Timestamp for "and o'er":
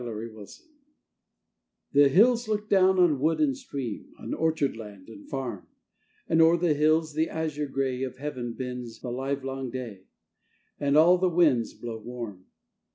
6.27-6.57